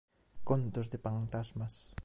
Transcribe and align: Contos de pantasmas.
Contos 0.49 0.87
de 0.89 0.97
pantasmas. 0.97 1.75